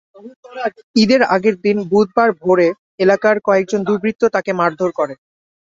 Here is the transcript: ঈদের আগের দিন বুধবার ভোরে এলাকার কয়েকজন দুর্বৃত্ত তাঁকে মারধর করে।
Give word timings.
ঈদের 0.95 1.21
আগের 1.35 1.55
দিন 1.65 1.77
বুধবার 1.91 2.29
ভোরে 2.41 2.67
এলাকার 2.99 3.35
কয়েকজন 3.47 3.79
দুর্বৃত্ত 3.87 4.21
তাঁকে 4.33 4.51
মারধর 4.59 4.91
করে। 4.99 5.13